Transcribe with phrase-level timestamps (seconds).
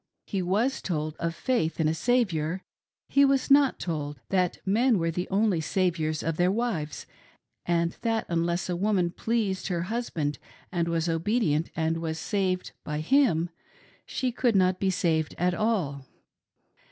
[0.25, 2.63] He was told of faith in a Saviour,
[3.07, 7.05] he was not told that men were the only saviours of their wives,
[7.67, 10.39] and that unless a woman pleased her husband
[10.71, 13.51] and was obedient and was saved by him,
[14.07, 16.03] she could not be saved at all.